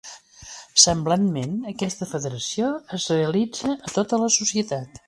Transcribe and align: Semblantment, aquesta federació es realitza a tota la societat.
Semblantment, 0.83 1.53
aquesta 1.73 2.09
federació 2.15 2.73
es 2.99 3.07
realitza 3.17 3.75
a 3.79 3.97
tota 4.01 4.25
la 4.27 4.37
societat. 4.41 4.97